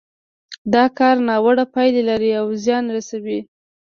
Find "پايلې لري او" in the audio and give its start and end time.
1.73-2.47